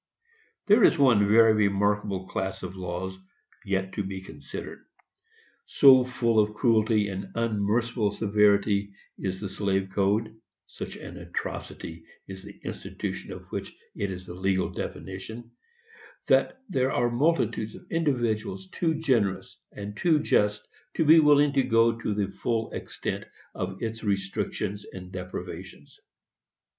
[0.65, 3.15] There is one very remarkable class of laws
[3.63, 4.83] yet to be considered.
[5.67, 12.41] So full of cruelty and of unmerciful severity is the slave code,—such an atrocity is
[12.41, 18.95] the institution of which it is the legal definition,—that there are multitudes of individuals too
[18.95, 24.03] generous and too just to be willing to go to the full extent of its
[24.03, 25.99] restrictions and deprivations.